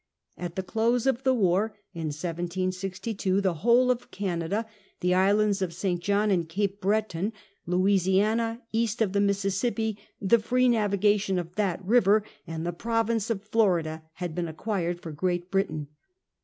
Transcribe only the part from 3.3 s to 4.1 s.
the whole of